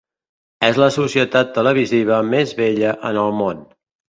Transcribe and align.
És 0.67 0.79
la 0.83 0.87
societat 0.95 1.53
televisiva 1.59 2.17
més 2.33 2.55
vella 2.63 2.99
en 3.11 3.21
el 3.27 3.31
món. 3.45 3.63